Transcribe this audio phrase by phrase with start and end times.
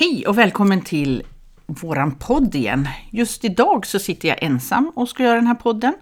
[0.00, 1.22] Hej och välkommen till
[1.66, 2.88] våran podd igen.
[3.10, 5.94] Just idag så sitter jag ensam och ska göra den här podden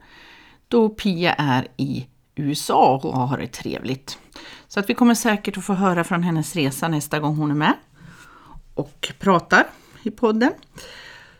[0.69, 4.19] då Pia är i USA och har det trevligt.
[4.69, 7.55] Så att vi kommer säkert att få höra från hennes resa nästa gång hon är
[7.55, 7.73] med
[8.75, 9.67] och pratar
[10.03, 10.53] i podden.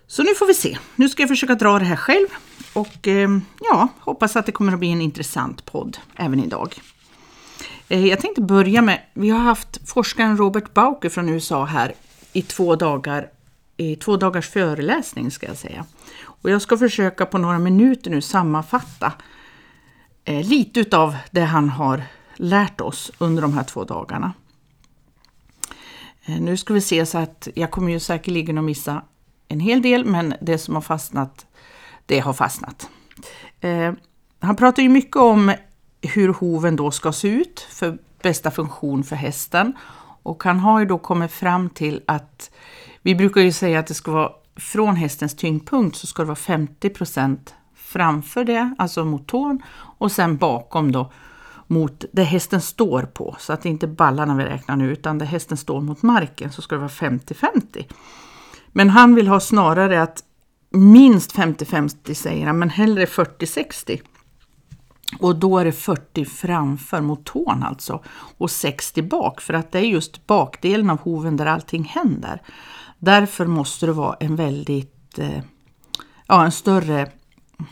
[0.07, 0.79] Så nu får vi se.
[0.95, 2.29] Nu ska jag försöka dra det här själv
[2.73, 6.75] och eh, ja, hoppas att det kommer att bli en intressant podd även idag.
[7.89, 11.95] Eh, jag tänkte börja med, vi har haft forskaren Robert Bauke från USA här
[12.37, 13.31] i två dagar,
[13.77, 15.85] i två dagars föreläsning ska jag säga.
[16.25, 19.13] Och jag ska försöka på några minuter nu sammanfatta
[20.25, 22.03] eh, lite utav det han har
[22.35, 24.33] lärt oss under de här två dagarna.
[26.25, 29.03] Eh, nu ska vi se så att jag kommer ju säkerligen att missa
[29.49, 31.47] en hel del, men det som har fastnat,
[32.07, 32.89] det har fastnat.
[33.61, 33.93] Eh,
[34.41, 35.55] han pratar ju mycket om
[36.03, 39.73] hur hoven då ska se ut för bästa funktion för hästen.
[40.27, 42.51] Och han har ju då kommit fram till att
[43.03, 46.35] vi brukar ju säga att det ska vara från hästens tyngdpunkt så ska det vara
[46.37, 47.39] 50%
[47.75, 49.63] framför det, alltså mot tån,
[49.99, 51.13] och sen bakom då
[51.67, 53.37] mot det hästen står på.
[53.39, 56.53] Så att det inte är ballarna vi räknar nu, utan det hästen står mot marken
[56.53, 57.85] så ska det vara 50-50.
[58.73, 60.25] Men han vill ha snarare att
[60.71, 64.01] minst 50-50 säger han, men hellre 40-60.
[65.27, 68.03] Och då är det 40 framför mot tån alltså
[68.39, 72.43] och 60 bak för att det är just bakdelen av hoven där allting händer.
[72.99, 75.43] Därför måste det vara en väldigt, eh,
[76.27, 77.11] ja en större,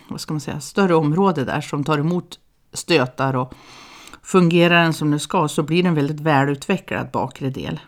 [0.08, 2.38] vad ska man säga, större område där som tar emot
[2.72, 3.54] stötar och
[4.22, 7.80] fungerar den som den ska så blir den väldigt välutvecklad bakre del.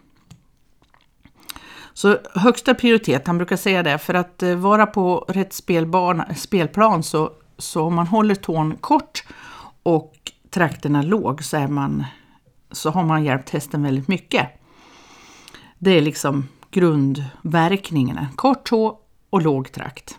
[1.92, 5.52] Så högsta prioritet, han brukar säga det, för att eh, vara på rätt
[6.36, 9.24] spelplan så så om man håller tån kort
[9.86, 12.04] och trakterna låg så, är man,
[12.70, 14.48] så har man hjälpt hästen väldigt mycket.
[15.78, 18.28] Det är liksom grundverkningarna.
[18.36, 20.18] Kort tå och låg trakt.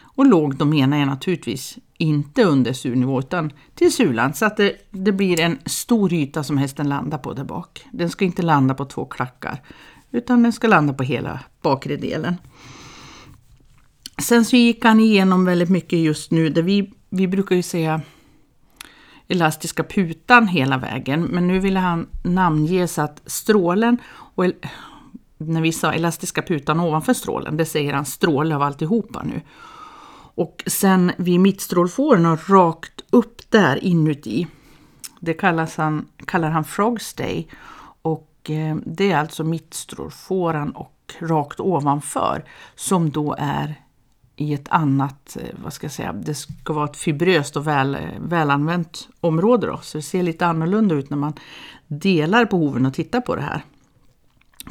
[0.00, 4.76] Och låg då menar jag naturligtvis inte under surnivå utan till sulan så att det,
[4.90, 7.86] det blir en stor yta som hästen landar på där bak.
[7.92, 9.62] Den ska inte landa på två klackar
[10.10, 12.36] utan den ska landa på hela bakre delen.
[14.22, 18.00] Sen så gick han igenom väldigt mycket just nu, där vi, vi brukar ju säga
[19.28, 24.44] elastiska putan hela vägen, men nu ville han namnge så att strålen och
[25.38, 29.40] när vi sa elastiska putan ovanför strålen, det säger han stråle av alltihopa nu.
[30.34, 34.46] Och sen vid mittstrålfåren rakt upp där inuti,
[35.20, 37.46] det kallas han, kallar han frogstay.
[38.02, 42.44] Och eh, det är alltså mittstrålfåran och rakt ovanför
[42.74, 43.74] som då är
[44.40, 47.94] i ett annat, eh, vad ska jag säga, det ska vara ett fibröst och väl,
[47.94, 49.78] eh, välanvänt område då.
[49.82, 51.32] Så det ser lite annorlunda ut när man
[51.86, 53.64] delar på hoven och tittar på det här.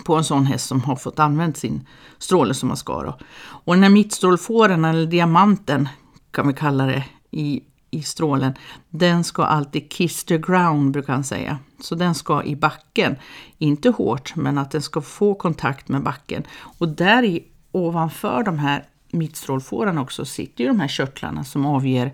[0.06, 3.18] På en sån häst som har fått använt sin stråle som man ska då.
[3.40, 5.90] Och den här mittstrålfåren, eller diamanten
[6.32, 8.54] kan vi kalla det i, i strålen,
[8.90, 11.60] den ska alltid kiss the ground brukar han säga.
[11.82, 13.16] Så den ska i backen,
[13.58, 16.44] inte hårt men att den ska få kontakt med backen.
[16.80, 18.86] Och där i, ovanför de här
[19.18, 22.14] mittstrålfåran också sitter ju de här körtlarna som avger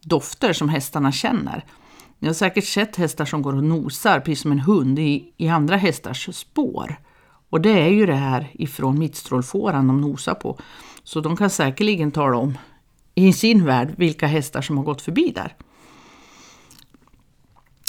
[0.00, 1.64] dofter som hästarna känner.
[2.18, 5.48] Ni har säkert sett hästar som går och nosar, precis som en hund, i, i
[5.48, 6.96] andra hästars spår.
[7.50, 10.58] Och det är ju det här ifrån mittstrålfåran de nosar på.
[11.04, 12.58] Så de kan säkerligen tala om
[13.14, 15.56] i sin värld vilka hästar som har gått förbi där.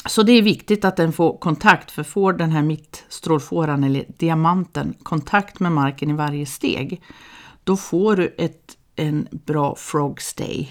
[0.08, 4.94] Så det är viktigt att den får kontakt, för får den här mittstrålfåran eller diamanten
[5.04, 7.02] kontakt med marken i varje steg
[7.66, 10.68] då får du ett, en bra frog stay.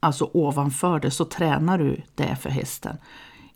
[0.00, 2.96] Alltså ovanför det så tränar du det för hästen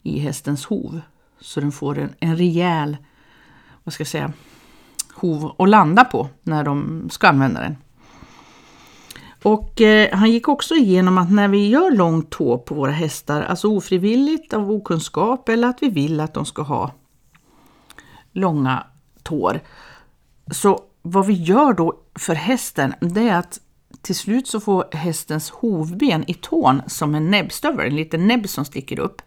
[0.02, 1.00] i hästens hov.
[1.40, 2.96] Så den får en, en rejäl,
[3.84, 4.32] vad ska jag säga,
[5.14, 7.76] hov att landa på när de ska använda den.
[9.42, 13.42] Och eh, han gick också igenom att när vi gör långt tå på våra hästar,
[13.42, 16.92] alltså ofrivilligt av okunskap eller att vi vill att de ska ha
[18.32, 18.86] långa
[19.22, 19.60] tår,
[20.50, 20.80] så
[21.10, 23.60] vad vi gör då för hästen, det är att
[24.02, 28.64] till slut så får hästens hovben i tån som en näbbstövel, en liten näbb som
[28.64, 29.22] sticker upp.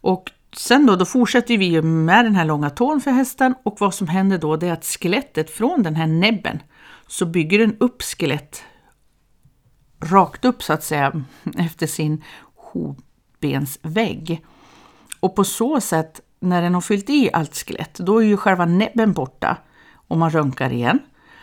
[0.00, 3.94] Och sen då, då fortsätter vi med den här långa tån för hästen och vad
[3.94, 6.62] som händer då det är att skelettet från den här näbben
[7.06, 8.62] så bygger den upp skelett
[10.00, 11.24] rakt upp så att säga
[11.58, 12.24] efter sin
[12.54, 14.44] hovbensvägg.
[15.20, 18.66] Och på så sätt, när den har fyllt i allt skelett, då är ju själva
[18.66, 19.56] näbben borta
[20.08, 20.98] om man röntgar igen.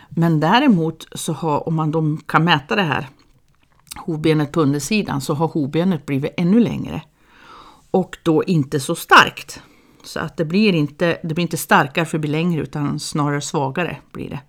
[0.09, 3.07] Men däremot så har, om man då kan mäta det här
[3.95, 7.01] hovbenet på undersidan så har hovbenet blivit ännu längre
[7.91, 9.62] och då inte så starkt.
[10.03, 13.41] Så att det blir inte, det blir inte starkare för att bli längre utan snarare
[13.41, 14.39] svagare blir det.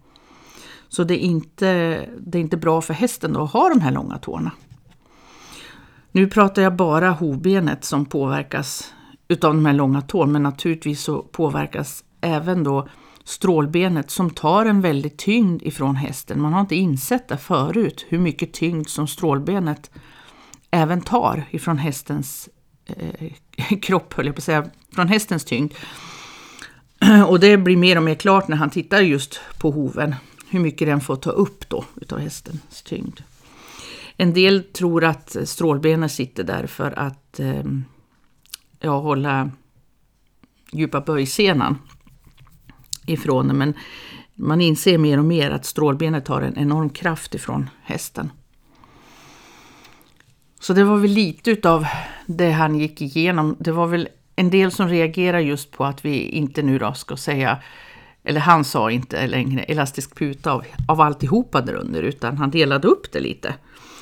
[0.88, 1.66] Så det är inte,
[2.18, 4.50] det är inte bra för hästen då att ha de här långa tårna.
[6.12, 8.94] Nu pratar jag bara hovbenet som påverkas
[9.28, 12.88] utav de här långa tårna men naturligtvis så påverkas även då
[13.26, 16.40] strålbenet som tar en väldig tyngd ifrån hästen.
[16.40, 19.90] Man har inte insett det förut hur mycket tyngd som strålbenet
[20.70, 22.48] även tar ifrån hästens
[22.86, 23.32] eh,
[23.82, 25.74] kropp, höll jag på att säga, från hästens tyngd.
[27.28, 30.14] Och det blir mer och mer klart när han tittar just på hoven,
[30.48, 33.20] hur mycket den får ta upp då utav hästens tyngd.
[34.16, 37.64] En del tror att strålbenet sitter där för att eh,
[38.80, 39.50] ja, hålla
[40.72, 41.78] djupa böjsenan
[43.06, 43.74] ifrån den, men
[44.34, 48.30] man inser mer och mer att strålbenet har en enorm kraft ifrån hästen.
[50.60, 51.86] Så det var väl lite utav
[52.26, 53.56] det han gick igenom.
[53.58, 57.16] Det var väl en del som reagerar just på att vi inte nu då ska
[57.16, 57.58] säga,
[58.24, 62.88] eller han sa inte längre elastisk puta av, av alltihopa där under, utan han delade
[62.88, 63.54] upp det lite.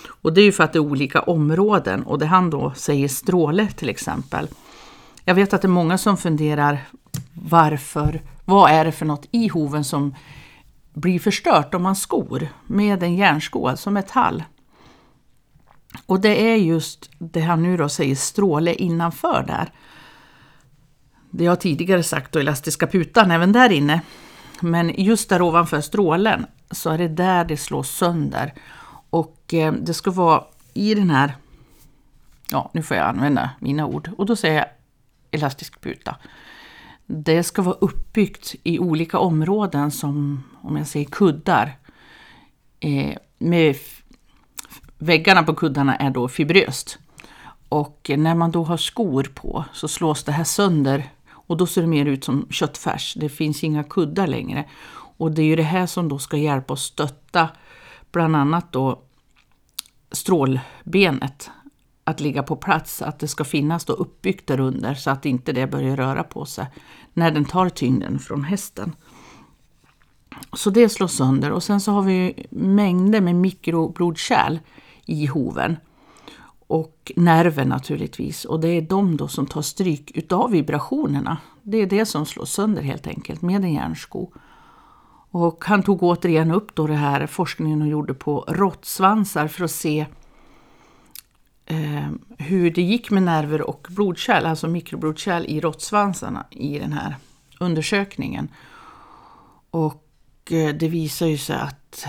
[0.06, 3.08] Och det är ju för att det är olika områden och det han då säger
[3.08, 4.48] stråle till exempel.
[5.24, 6.78] Jag vet att det är många som funderar
[7.32, 10.14] varför, vad är det för något i hoven som
[10.94, 14.44] blir förstört om man skor med en järnsko, alltså metall.
[16.06, 19.72] Och det är just det han nu då säger stråle innanför där.
[21.30, 24.00] Det jag tidigare sagt då elastiska putan även där inne.
[24.60, 28.54] Men just där ovanför strålen så är det där det slås sönder.
[29.10, 30.44] Och eh, det ska vara
[30.74, 31.36] i den här,
[32.50, 34.66] ja nu får jag använda mina ord, och då säger jag
[35.30, 36.16] elastisk puta.
[37.06, 41.78] Det ska vara uppbyggt i olika områden som, om jag säger kuddar,
[42.80, 43.76] eh, med
[44.98, 46.98] Väggarna på kuddarna är då fibröst.
[47.68, 51.80] Och när man då har skor på så slås det här sönder och då ser
[51.80, 53.14] det mer ut som köttfärs.
[53.14, 54.64] Det finns inga kuddar längre.
[55.16, 57.48] Och det är ju det här som då ska hjälpa och stötta
[58.12, 59.02] bland annat då
[60.12, 61.50] strålbenet
[62.04, 65.52] att ligga på plats, att det ska finnas då uppbyggt där under så att inte
[65.52, 66.66] det börjar röra på sig
[67.12, 68.92] när den tar tyngden från hästen.
[70.52, 74.58] Så det slås sönder och sen så har vi mängder med mikroblodkärl
[75.06, 75.76] i hoven.
[76.66, 78.44] Och nerver naturligtvis.
[78.44, 81.38] Och det är de då som tar stryk utav vibrationerna.
[81.62, 84.30] Det är det som slås sönder helt enkelt med en järnsko.
[85.30, 89.70] Och han tog återigen upp då det här forskningen och gjorde på råttsvansar för att
[89.70, 90.06] se
[91.66, 97.16] eh, hur det gick med nerver och blodkärl, alltså mikroblodkärl i råttsvansarna i den här
[97.60, 98.48] undersökningen.
[99.70, 100.04] Och
[100.50, 102.06] eh, det visar ju sig att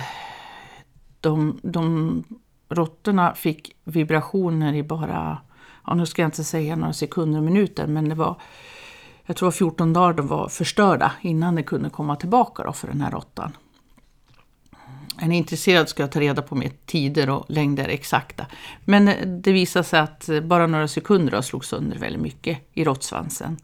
[1.19, 2.23] de, de
[2.69, 5.37] råttorna fick vibrationer i bara,
[5.85, 8.41] ja, nu ska jag inte säga några sekunder och minuter, men det var,
[9.25, 13.01] jag tror 14 dagar de var förstörda innan de kunde komma tillbaka då för den
[13.01, 13.51] här råttan.
[15.17, 18.45] Är ni intresserad ska jag ta reda på mer tider och längder exakta.
[18.85, 22.83] Men eh, det visade sig att eh, bara några sekunder slog sönder väldigt mycket i
[22.83, 23.57] råttsvansen.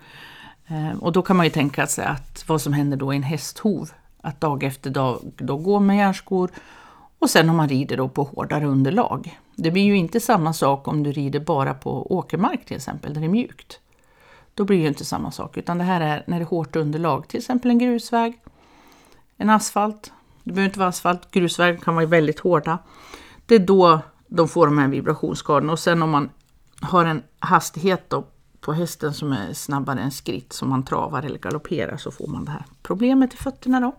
[0.68, 3.24] Eh, och då kan man ju tänka sig att vad som händer då i en
[3.24, 3.90] hästhov.
[4.22, 6.52] Att dag efter dag då går med järnskor
[7.20, 9.40] och sen om man rider då på hårdare underlag.
[9.56, 13.22] Det blir ju inte samma sak om du rider bara på åkermark till exempel, där
[13.22, 13.80] det är mjukt.
[14.54, 16.76] Då blir det ju inte samma sak, utan det här är när det är hårt
[16.76, 18.40] underlag, till exempel en grusväg,
[19.38, 20.12] en asfalt.
[20.44, 22.78] Det behöver inte vara asfalt, grusvägar kan vara väldigt hårda.
[23.46, 26.30] Det är då de får de här vibrationsskadorna och sen om man
[26.82, 28.28] har en hastighet då
[28.62, 32.46] på hästen som är snabbare än skritt, som man travar eller galopperar, så får man
[32.46, 33.96] det här problemet i fötterna då.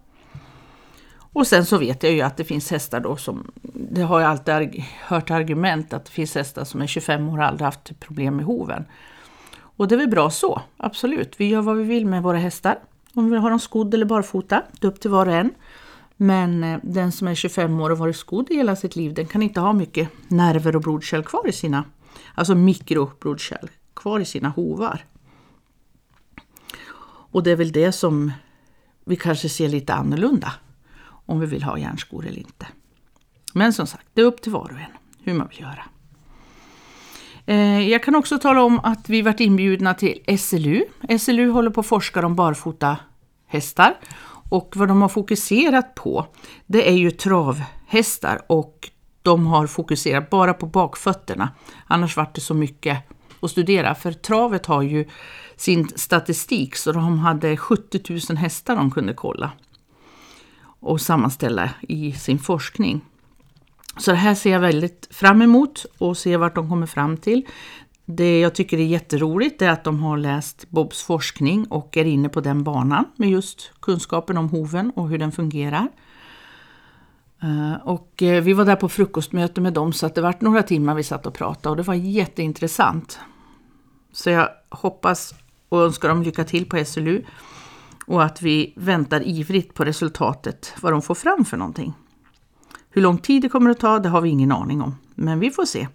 [1.34, 4.30] Och sen så vet jag ju att det finns hästar då som, det har jag
[4.30, 8.36] alltid hört argument att det finns hästar som är 25 år och aldrig haft problem
[8.36, 8.84] med hoven.
[9.60, 11.34] Och det är väl bra så, absolut.
[11.40, 12.78] Vi gör vad vi vill med våra hästar.
[13.14, 15.50] Om vi har dem skodd eller barfota, det är upp till var och en.
[16.22, 19.26] Men eh, den som är 25 år och varit skodd i hela sitt liv, den
[19.26, 21.84] kan inte ha mycket nerver och blodkärl kvar i sina,
[22.34, 25.04] alltså mikroblodkärl kvar i sina hovar.
[27.04, 28.32] Och det är väl det som
[29.04, 30.52] vi kanske ser lite annorlunda
[31.04, 32.66] om vi vill ha järnskor eller inte.
[33.54, 35.84] Men som sagt, det är upp till var och en hur man vill göra.
[37.46, 40.84] Eh, jag kan också tala om att vi varit inbjudna till SLU.
[41.18, 42.96] SLU håller på att forska om barfota
[43.46, 43.94] hästar
[44.52, 46.26] och vad de har fokuserat på
[46.66, 48.90] det är ju travhästar och
[49.22, 51.48] de har fokuserat bara på bakfötterna.
[51.86, 52.98] Annars vart det så mycket
[53.40, 55.08] att studera för travet har ju
[55.56, 59.50] sin statistik så de hade 70 000 hästar de kunde kolla
[60.80, 63.00] och sammanställa i sin forskning.
[63.98, 67.46] Så det här ser jag väldigt fram emot och se vart de kommer fram till
[68.04, 72.28] det jag tycker är jätteroligt är att de har läst Bobs forskning och är inne
[72.28, 75.88] på den banan med just kunskapen om hoven och hur den fungerar.
[77.42, 80.62] Eh, och eh, vi var där på frukostmöte med dem så att det var några
[80.62, 83.18] timmar vi satt och pratade och det var jätteintressant.
[84.12, 85.34] Så jag hoppas
[85.68, 87.22] och önskar dem lycka till på SLU
[88.06, 91.92] och att vi väntar ivrigt på resultatet, vad de får fram för någonting.
[92.90, 95.50] Hur lång tid det kommer att ta, det har vi ingen aning om, men vi
[95.50, 95.88] får se.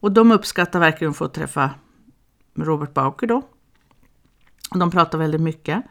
[0.00, 1.70] Och de uppskattar verkligen att få träffa
[2.54, 3.42] Robert Bauker då.
[4.74, 5.82] De pratar väldigt mycket.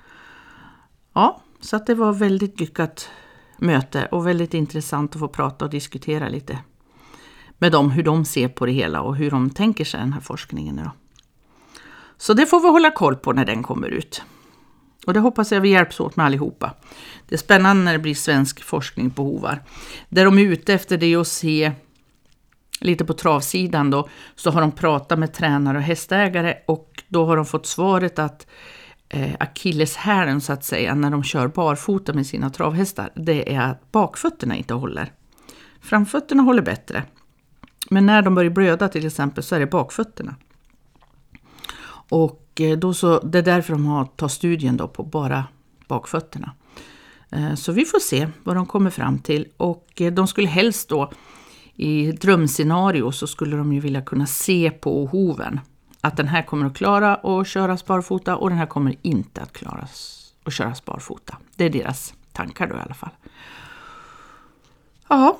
[1.14, 3.10] Ja, så att det var väldigt lyckat
[3.58, 6.60] möte och väldigt intressant att få prata och diskutera lite
[7.58, 10.22] med dem hur de ser på det hela och hur de tänker sig den här
[10.22, 10.76] forskningen.
[10.76, 10.92] Då.
[12.18, 14.24] Så det får vi hålla koll på när den kommer ut.
[15.08, 16.74] Och det hoppas jag vi hjälps åt med allihopa.
[17.28, 19.64] Det är spännande när det blir svensk forskning på hovar.
[20.10, 21.72] Det de är ute efter det är att se
[22.80, 27.36] lite på travsidan då, så har de pratat med tränare och hästägare och då har
[27.36, 28.48] de fått svaret att
[29.10, 33.92] eh, akilleshälen så att säga när de kör barfota med sina travhästar, det är att
[33.92, 35.12] bakfötterna inte håller.
[35.82, 37.04] Framfötterna håller bättre.
[37.90, 40.36] Men när de börjar blöda till exempel så är det bakfötterna.
[42.10, 45.46] Och eh, då så, det är därför de har tagit studien då på bara
[45.88, 46.52] bakfötterna.
[47.32, 49.48] Eh, så vi får se vad de kommer fram till.
[49.58, 51.12] Och eh, de skulle helst då,
[51.80, 55.60] i drömscenario så skulle de ju vilja kunna se på hoven.
[56.02, 59.54] Att den här kommer att klara att köras barfota och den här kommer inte att
[59.54, 59.88] klara
[60.44, 61.38] att köras barfota.
[61.56, 63.10] Det är deras tankar då i alla fall.
[65.10, 65.40] Ja,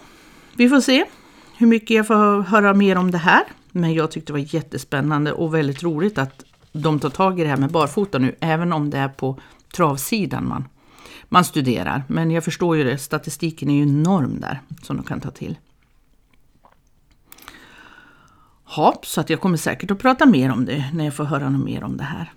[0.56, 1.06] vi får se
[1.58, 3.44] hur mycket jag får höra mer om det här.
[3.72, 7.50] Men jag tyckte det var jättespännande och väldigt roligt att de tar tag i det
[7.50, 9.40] här med barfota nu, även om det är på
[9.76, 10.68] travsidan man,
[11.30, 12.04] man studerar.
[12.08, 15.58] Men jag förstår ju det, statistiken är ju enorm där som de kan ta till.
[18.76, 21.50] Ja, så att jag kommer säkert att prata mer om det när jag får höra
[21.50, 22.34] något mer om det här.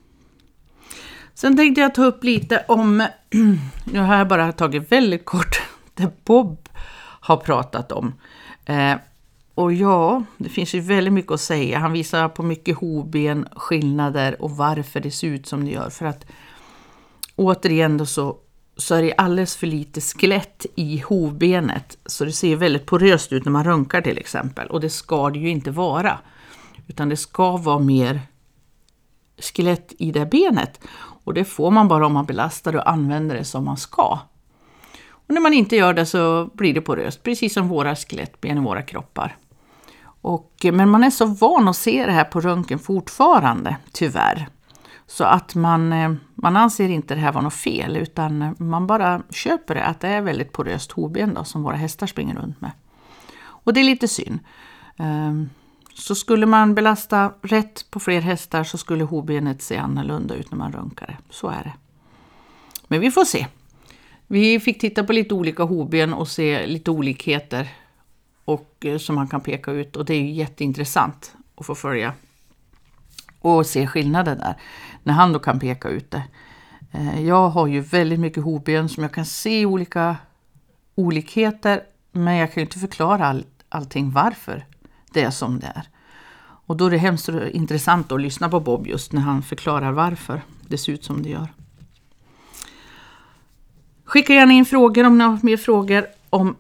[1.35, 3.07] Sen tänkte jag ta upp lite om,
[3.85, 5.63] nu har jag bara tagit väldigt kort,
[5.95, 6.69] det Bob
[7.21, 8.15] har pratat om.
[8.65, 8.95] Eh,
[9.55, 11.79] och ja, det finns ju väldigt mycket att säga.
[11.79, 15.91] Han visar på mycket hovben, skillnader och varför det ser ut som det gör.
[15.91, 16.27] För att
[17.37, 18.37] återigen då så,
[18.77, 21.99] så är det alldeles för lite skelett i hovbenet.
[22.07, 24.67] Så det ser väldigt poröst ut när man runkar till exempel.
[24.67, 26.19] Och det ska det ju inte vara.
[26.87, 28.21] Utan det ska vara mer
[29.39, 30.81] skelett i det benet.
[31.25, 34.19] Och det får man bara om man belastar och använder det som man ska.
[35.09, 38.61] Och när man inte gör det så blir det poröst, precis som våra skelettben i
[38.61, 39.37] våra kroppar.
[40.05, 44.49] Och, men man är så van att se det här på röntgen fortfarande, tyvärr.
[45.13, 48.87] Så att man, eh, man anser inte det här vara något fel, utan eh, man
[48.87, 52.61] bara köper det, att det är väldigt poröst hovben då, som våra hästar springer runt
[52.61, 52.71] med.
[53.43, 54.39] Och det är lite synd.
[54.97, 55.51] Ehm,
[55.95, 60.59] så skulle man belasta rätt på fler hästar så skulle hovbenet se annorlunda ut när
[60.59, 61.17] man röntgar det.
[61.31, 61.73] Så är det.
[62.89, 63.47] Men vi får se.
[64.27, 67.69] Vi fick titta på lite olika hovben och se lite olikheter
[68.45, 69.97] och, eh, som man kan peka ut.
[69.97, 72.15] Och det är ju jätteintressant att få följa
[73.43, 74.55] och se skillnaden där.
[75.03, 76.23] När han då kan peka ut det.
[76.93, 80.17] Eh, jag har ju väldigt mycket hovben som jag kan se olika
[80.95, 81.83] olikheter.
[82.13, 84.67] Men jag kan ju inte förklara all, allting varför
[85.13, 85.89] det är som det är.
[86.67, 90.43] Och då är det hemskt intressant att lyssna på Bob just när han förklarar varför
[90.69, 91.49] det ser ut som det gör.
[94.05, 96.57] Skicka gärna in frågor om ni har mer frågor om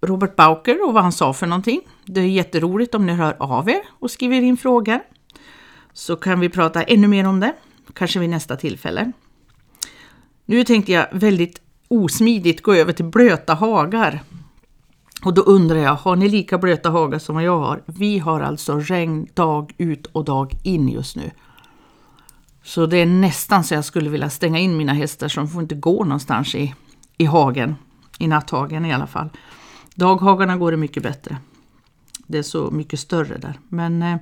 [0.00, 1.80] Robert Bauker och vad han sa för någonting.
[2.04, 5.00] Det är jätteroligt om ni hör av er och skriver in frågor.
[5.92, 7.52] Så kan vi prata ännu mer om det,
[7.94, 9.12] kanske vid nästa tillfälle.
[10.44, 14.22] Nu tänkte jag väldigt osmidigt gå över till blöta hagar.
[15.22, 17.82] Och då undrar jag, har ni lika blöta hagar som vad jag har?
[17.86, 21.30] Vi har alltså regn dag ut och dag in just nu.
[22.62, 25.62] Så det är nästan så jag skulle vilja stänga in mina hästar så de får
[25.62, 26.74] inte gå någonstans i,
[27.16, 27.74] i hagen.
[28.18, 29.28] I natthagen i alla fall.
[29.94, 31.36] Daghagarna går det mycket bättre.
[32.26, 33.58] Det är så mycket större där.
[33.68, 34.16] Men eh,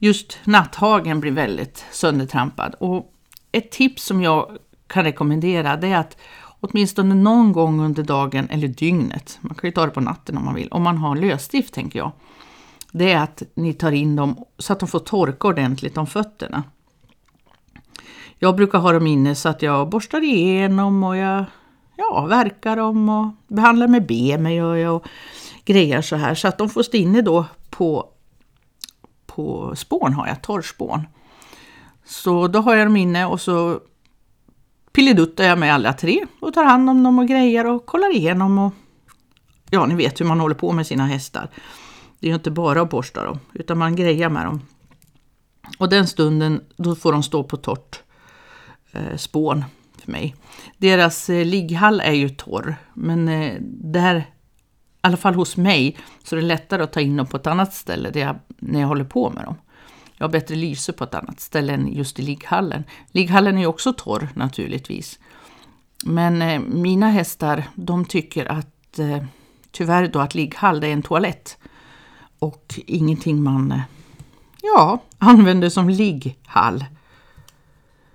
[0.00, 2.74] just natthagen blir väldigt söndertrampad.
[2.74, 3.12] Och
[3.52, 6.16] ett tips som jag kan rekommendera det är att
[6.60, 10.44] åtminstone någon gång under dagen eller dygnet, man kan ju ta det på natten om
[10.44, 12.12] man vill, om man har lösstift tänker jag,
[12.92, 16.62] det är att ni tar in dem så att de får torka ordentligt om fötterna.
[18.38, 21.44] Jag brukar ha dem inne så att jag borstar igenom och jag
[21.96, 24.46] ja, verkar dem och behandlar med ben
[24.88, 25.04] och
[25.64, 26.34] grejer så här.
[26.34, 28.08] Så att de får stå inne då på,
[29.40, 31.06] på spån har jag, torrspån.
[32.04, 33.80] Så då har jag dem inne och så
[34.92, 38.58] pilleduttar jag med alla tre och tar hand om dem och grejer och kollar igenom
[38.58, 38.72] och
[39.70, 41.50] ja, ni vet hur man håller på med sina hästar.
[42.18, 44.60] Det är ju inte bara att borsta dem, utan man grejar med dem.
[45.78, 48.02] Och den stunden, då får de stå på torrt
[48.92, 49.64] eh, spån
[49.98, 50.34] för mig.
[50.78, 54.24] Deras eh, ligghall är ju torr, men eh, där,
[55.02, 57.46] i alla fall hos mig, så är det lättare att ta in dem på ett
[57.46, 59.54] annat ställe jag, när jag håller på med dem.
[60.16, 62.84] Jag har bättre lyse på ett annat ställe än just i ligghallen.
[63.10, 65.18] Ligghallen är ju också torr naturligtvis.
[66.04, 69.24] Men eh, mina hästar, de tycker att eh,
[69.70, 71.58] tyvärr då att ligghall det är en toalett.
[72.38, 73.80] Och ingenting man eh,
[74.62, 76.84] ja, använder som ligghall.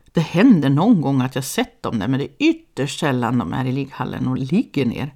[0.06, 3.54] Det händer någon gång att jag sett dem där, men det är ytterst sällan de
[3.54, 5.14] är i ligghallen och ligger ner.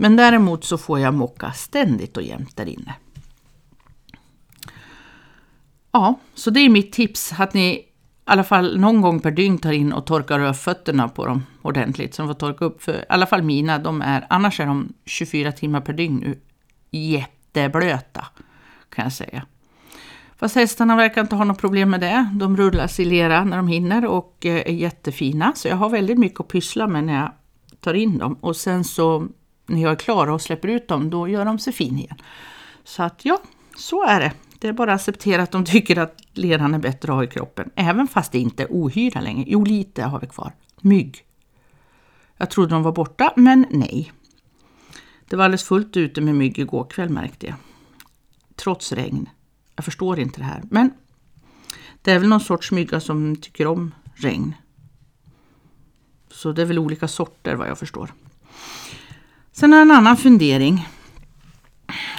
[0.00, 2.94] Men däremot så får jag mocka ständigt och jämt där inne.
[5.92, 7.84] Ja, så det är mitt tips att ni i
[8.24, 12.14] alla fall någon gång per dygn tar in och torkar av fötterna på dem ordentligt.
[12.14, 12.82] Så de får torka upp.
[12.82, 16.40] För i alla fall mina, de är, annars är de 24 timmar per dygn nu
[16.90, 18.26] jätteblöta
[18.88, 19.46] kan jag säga.
[20.36, 22.30] Fast hästarna verkar inte ha något problem med det.
[22.34, 25.52] De rullas i lera när de hinner och eh, är jättefina.
[25.54, 27.32] Så jag har väldigt mycket att pyssla med när jag
[27.80, 28.34] tar in dem.
[28.40, 29.28] Och sen så
[29.68, 32.16] när jag är klar och släpper ut dem, då gör de sig fin igen.
[32.84, 33.38] Så att ja,
[33.76, 34.32] så är det.
[34.58, 37.26] Det är bara att acceptera att de tycker att leran är bättre att ha i
[37.26, 37.70] kroppen.
[37.74, 39.44] Även fast det inte är ohyra längre.
[39.46, 40.52] Jo, lite har vi kvar.
[40.80, 41.24] Mygg.
[42.36, 44.12] Jag trodde de var borta, men nej.
[45.28, 47.56] Det var alldeles fullt ute med mygg igår kväll märkte jag.
[48.56, 49.28] Trots regn.
[49.76, 50.62] Jag förstår inte det här.
[50.70, 50.90] Men
[52.02, 54.54] det är väl någon sorts mygga som tycker om regn.
[56.30, 58.12] Så det är väl olika sorter vad jag förstår.
[59.58, 60.88] Sen har jag en annan fundering.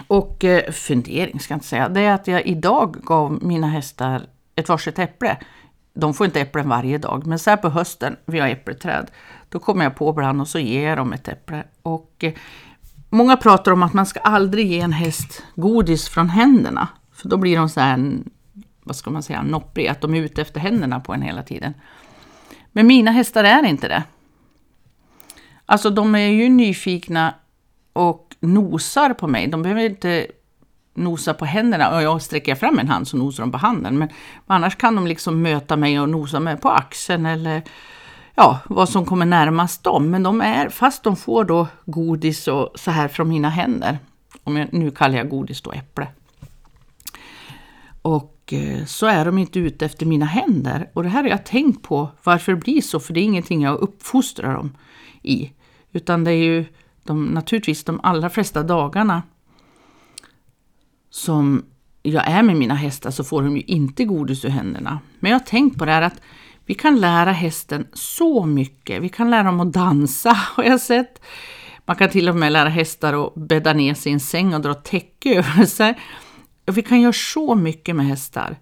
[0.07, 1.89] Och eh, fundering ska jag inte säga.
[1.89, 4.21] Det är att jag idag gav mina hästar
[4.55, 5.37] ett varsitt äpple.
[5.93, 9.11] De får inte äpplen varje dag, men så här på hösten, vi har äppelträd,
[9.49, 11.63] då kommer jag på ibland och så ger jag dem ett äpple.
[11.81, 12.33] Och eh,
[13.09, 16.87] många pratar om att man ska aldrig ge en häst godis från händerna.
[17.11, 18.13] För då blir de så här,
[18.83, 21.73] vad ska man säga, noppriga, att de är ute efter händerna på en hela tiden.
[22.71, 24.03] Men mina hästar är inte det.
[25.71, 27.33] Alltså de är ju nyfikna
[27.93, 29.47] och nosar på mig.
[29.47, 30.27] De behöver inte
[30.93, 33.97] nosa på händerna och jag sträcker fram en hand så nosar de på handen.
[33.97, 34.09] Men
[34.47, 37.63] annars kan de liksom möta mig och nosa mig på axeln eller
[38.35, 40.09] ja, vad som kommer närmast dem.
[40.09, 43.97] Men de är, fast de får då godis och så här från mina händer.
[44.43, 46.07] Om jag, nu kallar jag godis då äpple.
[48.01, 50.89] Och eh, så är de inte ute efter mina händer.
[50.93, 53.61] Och det här har jag tänkt på varför det blir så, för det är ingenting
[53.61, 54.77] jag uppfostrar dem
[55.21, 55.51] i.
[55.91, 56.65] Utan det är ju
[57.03, 59.23] de, naturligtvis de allra flesta dagarna
[61.09, 61.65] som
[62.03, 64.99] jag är med mina hästar så får de ju inte godis ur händerna.
[65.19, 66.21] Men jag har tänkt på det här att
[66.65, 69.01] vi kan lära hästen så mycket.
[69.01, 71.21] Vi kan lära dem att dansa har jag sett.
[71.85, 74.61] Man kan till och med lära hästar att bädda ner sig i en säng och
[74.61, 75.99] dra täcke över sig.
[76.65, 78.59] Vi kan göra så mycket med hästar.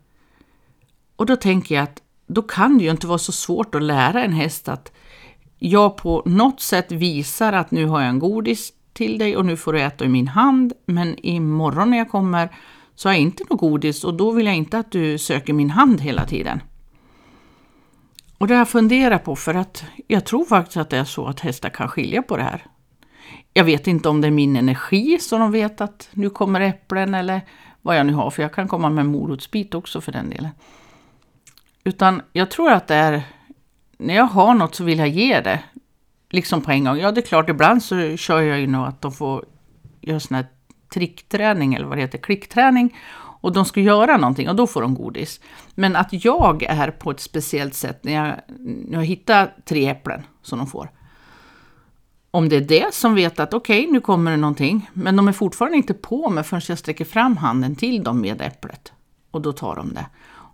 [1.15, 4.23] Och då tänker jag att då kan det ju inte vara så svårt att lära
[4.23, 4.91] en häst att
[5.59, 9.57] jag på något sätt visar att nu har jag en godis till dig och nu
[9.57, 10.73] får du äta i min hand.
[10.85, 12.49] Men imorgon när jag kommer
[12.95, 15.69] så har jag inte något godis och då vill jag inte att du söker min
[15.69, 16.61] hand hela tiden.
[18.37, 21.25] Och det har jag funderat på för att jag tror faktiskt att det är så
[21.25, 22.65] att hästar kan skilja på det här.
[23.53, 27.13] Jag vet inte om det är min energi som de vet att nu kommer äpplen
[27.13, 27.41] eller
[27.81, 30.49] vad jag nu har, för jag kan komma med morotsbit också för den delen.
[31.83, 33.23] Utan jag tror att det är,
[33.97, 35.63] när jag har något så vill jag ge det,
[36.29, 36.97] liksom på en gång.
[36.97, 39.45] Ja, det är klart, ibland så kör jag ju nog att de får
[40.01, 40.47] göra sån här
[40.93, 42.97] trickträning, eller vad det heter, klickträning.
[43.39, 45.41] Och de ska göra någonting och då får de godis.
[45.75, 50.23] Men att jag är på ett speciellt sätt när jag, när jag hittar tre äpplen
[50.41, 50.91] som de får.
[52.31, 55.27] Om det är det som vet att okej, okay, nu kommer det någonting, men de
[55.27, 58.93] är fortfarande inte på mig förrän jag sträcker fram handen till dem med äpplet.
[59.31, 60.05] Och då tar de det.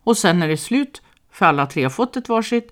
[0.03, 1.01] Och sen när det är slut,
[1.32, 2.71] för alla tre har fått ett varsitt,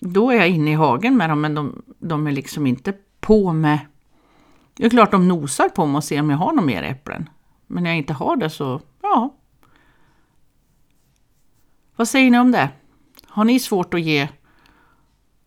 [0.00, 3.52] då är jag inne i hagen med dem, men de, de är liksom inte på
[3.52, 3.78] med...
[4.74, 7.28] Det är klart de nosar på mig och ser om jag har några mer äpplen.
[7.66, 9.34] Men när jag inte har det så, ja.
[11.96, 12.70] Vad säger ni om det?
[13.26, 14.28] Har ni svårt att ge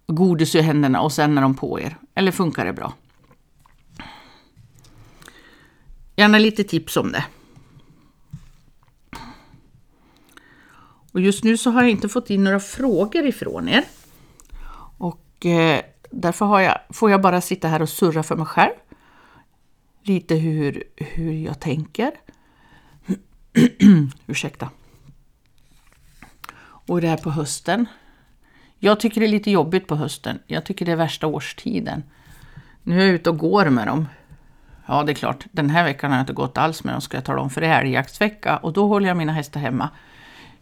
[0.07, 1.97] godis i händerna och sen är de på er?
[2.15, 2.93] Eller funkar det bra?
[6.15, 7.25] Gärna lite tips om det.
[11.11, 13.83] Och just nu så har jag inte fått in några frågor ifrån er.
[15.41, 18.73] Och eh, därför har jag, får jag bara sitta här och surra för mig själv.
[20.03, 22.11] Lite hur, hur jag tänker.
[24.27, 24.69] Ursäkta.
[26.61, 27.85] Och det här på hösten.
[28.79, 30.39] Jag tycker det är lite jobbigt på hösten.
[30.47, 32.03] Jag tycker det är värsta årstiden.
[32.83, 34.07] Nu är jag ute och går med dem.
[34.85, 37.17] Ja, det är klart, den här veckan har jag inte gått alls med dem ska
[37.17, 39.89] jag tala om, för det är älgjaktsvecka och då håller jag mina hästar hemma.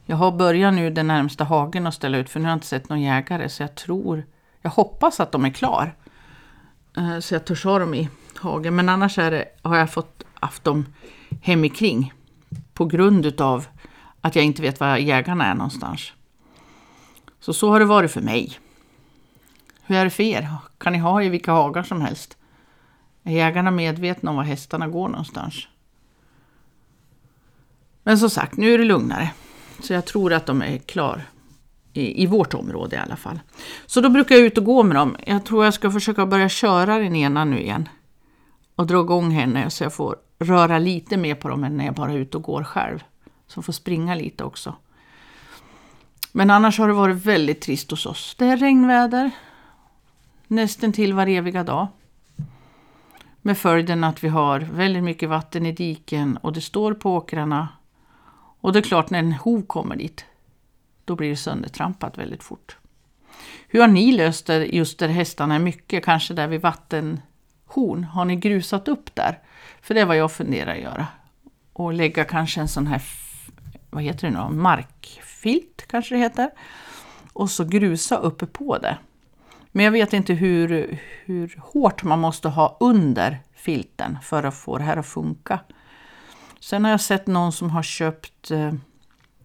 [0.05, 2.67] Jag har börjat nu den närmsta hagen att ställa ut för nu har jag inte
[2.67, 4.23] sett någon jägare så jag tror,
[4.61, 5.95] jag hoppas att de är klar.
[6.97, 8.75] Eh, så jag törs ha dem i hagen.
[8.75, 10.85] Men annars är det, har jag fått haft dem
[11.41, 12.13] hemikring
[12.73, 13.65] på grund av
[14.21, 16.11] att jag inte vet var jägarna är någonstans.
[17.39, 18.59] Så så har det varit för mig.
[19.81, 20.55] Hur är det för er?
[20.77, 22.37] Kan ni ha i vilka hagar som helst?
[23.23, 25.67] Är jägarna medvetna om var hästarna går någonstans?
[28.03, 29.31] Men som sagt, nu är det lugnare.
[29.79, 31.25] Så jag tror att de är klar
[31.93, 33.39] i, i vårt område i alla fall.
[33.85, 35.17] Så då brukar jag ut och gå med dem.
[35.25, 37.89] Jag tror jag ska försöka börja köra den ena nu igen.
[38.75, 41.95] Och dra igång henne så jag får röra lite mer på dem än när jag
[41.95, 43.03] bara är ute och går själv.
[43.47, 44.75] Så får springa lite också.
[46.31, 48.35] Men annars har det varit väldigt trist hos oss.
[48.37, 49.31] Det är regnväder.
[50.47, 51.87] Nästan till var eviga dag.
[53.41, 57.67] Med följden att vi har väldigt mycket vatten i diken och det står på åkrarna.
[58.61, 60.25] Och det är klart när en hov kommer dit,
[61.09, 62.77] då blir det söndertrampat väldigt fort.
[63.67, 68.03] Hur har ni löst det just där hästarna är mycket, kanske där vid vattenhorn?
[68.03, 69.39] Har ni grusat upp där?
[69.81, 71.07] För det är vad jag funderar att göra.
[71.73, 73.01] Och lägga kanske en sån här,
[73.89, 76.49] vad heter det nu, markfilt kanske det heter.
[77.33, 78.97] Och så grusa uppe på det.
[79.71, 84.77] Men jag vet inte hur, hur hårt man måste ha under filten för att få
[84.77, 85.59] det här att funka.
[86.59, 88.73] Sen har jag sett någon som har köpt eh,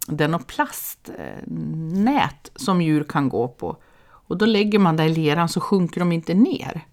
[0.09, 3.77] eh, plastnät som djur kan gå på.
[4.07, 6.87] Och då lägger man det i leran så sjunker de inte ner.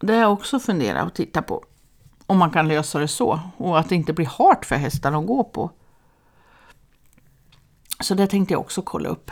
[0.00, 1.64] Det har jag också funderat och tittat på.
[2.26, 5.26] Om man kan lösa det så och att det inte blir hårt för hästarna att
[5.26, 5.70] gå på.
[8.00, 9.30] Så det tänkte jag också kolla upp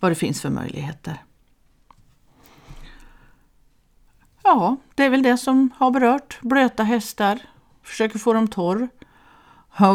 [0.00, 1.24] vad det finns för möjligheter.
[4.42, 6.38] Ja, det är väl det som har berört.
[6.42, 7.38] Blöta hästar,
[7.82, 8.88] försöker få dem torr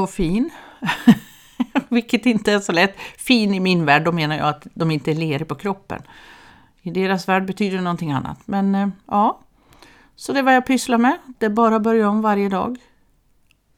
[0.02, 0.50] och fin.
[1.90, 2.96] Vilket inte är så lätt.
[3.18, 6.02] Fin i min värld, då menar jag att de inte är leriga på kroppen.
[6.82, 8.40] I deras värld betyder det någonting annat.
[8.46, 9.40] Men eh, ja,
[10.16, 11.18] så det är vad jag pysslar med.
[11.38, 12.78] Det är bara att börja om varje dag.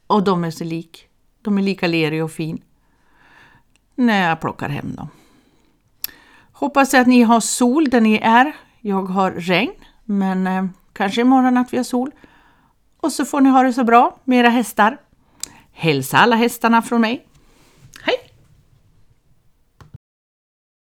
[0.07, 1.07] Och de är så lik.
[1.41, 2.61] De är lika leriga och fin.
[3.95, 5.09] När jag plockar hem dem.
[6.51, 8.55] Hoppas att ni har sol där ni är.
[8.81, 9.73] Jag har regn.
[10.03, 12.11] Men eh, kanske imorgon att vi har sol.
[13.01, 14.97] Och så får ni ha det så bra med era hästar.
[15.79, 17.26] Hälsa alla hästarna från mig.